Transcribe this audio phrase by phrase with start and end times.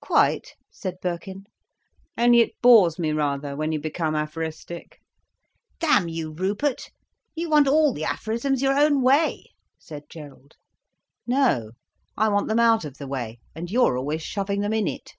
[0.00, 1.44] "Quite," said Birkin.
[2.16, 5.02] "Only it bores me rather, when you become aphoristic."
[5.78, 6.88] "Damn you, Rupert,
[7.34, 9.44] you want all the aphorisms your own way,"
[9.78, 10.54] said Gerald.
[11.26, 11.72] "No.
[12.16, 15.12] I want them out of the way, and you're always shoving them in it."